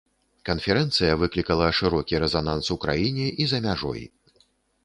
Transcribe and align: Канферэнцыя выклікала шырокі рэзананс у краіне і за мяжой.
Канферэнцыя 0.49 1.17
выклікала 1.23 1.67
шырокі 1.79 2.21
рэзананс 2.23 2.65
у 2.77 2.81
краіне 2.87 3.27
і 3.47 3.49
за 3.53 3.59
мяжой. 3.67 4.01